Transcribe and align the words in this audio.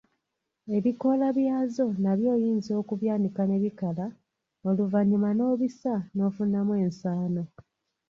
Ebikoola 0.77 1.27
byazo 1.37 1.85
nabyo 2.03 2.27
oyinza 2.35 2.71
okubyanika 2.81 3.41
ne 3.45 3.57
bikala, 3.63 4.05
oluvannyuma 4.69 5.29
n’obisa 5.33 5.93
n’ofunamu 6.15 6.73
ensaano. 6.83 7.43